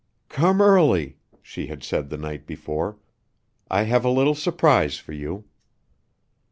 [0.29, 2.97] "Come early," she had said the night before;
[3.69, 5.43] "I have a little surprise for you."